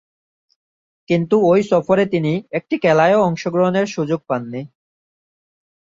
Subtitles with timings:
[1.09, 4.61] কিন্তু ঐ সফরে তিনি একটি খেলায়ও অংশগ্রহণের সুযোগ পাননি।